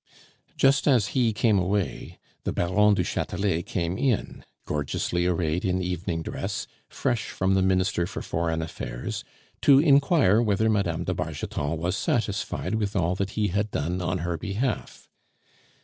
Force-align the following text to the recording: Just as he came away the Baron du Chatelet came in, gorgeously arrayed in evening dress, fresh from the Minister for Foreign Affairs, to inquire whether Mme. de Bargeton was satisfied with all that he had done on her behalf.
Just 0.57 0.87
as 0.87 1.09
he 1.13 1.31
came 1.31 1.59
away 1.59 2.17
the 2.43 2.51
Baron 2.51 2.95
du 2.95 3.03
Chatelet 3.03 3.67
came 3.67 3.99
in, 3.99 4.43
gorgeously 4.65 5.27
arrayed 5.27 5.63
in 5.63 5.79
evening 5.79 6.23
dress, 6.23 6.65
fresh 6.89 7.29
from 7.29 7.53
the 7.53 7.61
Minister 7.61 8.07
for 8.07 8.23
Foreign 8.23 8.63
Affairs, 8.63 9.23
to 9.61 9.77
inquire 9.77 10.41
whether 10.41 10.71
Mme. 10.71 11.03
de 11.03 11.13
Bargeton 11.13 11.77
was 11.77 11.95
satisfied 11.95 12.73
with 12.73 12.95
all 12.95 13.13
that 13.13 13.31
he 13.37 13.49
had 13.49 13.69
done 13.69 14.01
on 14.01 14.17
her 14.25 14.39
behalf. 14.39 15.07